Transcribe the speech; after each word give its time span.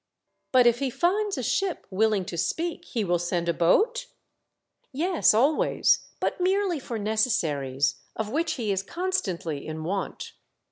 "But 0.51 0.65
if 0.65 0.79
he 0.79 0.89
finds 0.89 1.37
a 1.37 1.43
ship 1.43 1.85
willing 1.91 2.25
to 2.25 2.35
speak, 2.35 2.85
he 2.85 3.03
will 3.03 3.19
send 3.19 3.47
a 3.47 3.53
boat 3.53 4.07
?""Yes, 4.91 5.31
always; 5.31 6.07
but 6.19 6.41
merely 6.41 6.79
for 6.79 6.97
necessaries, 6.97 7.97
of 8.15 8.31
which 8.31 8.53
he 8.53 8.71
is 8.71 8.81
constantly 8.81 9.63
in 9.67 9.83
want. 9.83 10.31